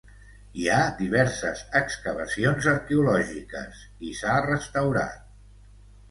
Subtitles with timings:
[0.59, 5.21] Hi ha diverses excavacions arqueològiques i s'ha restaurat.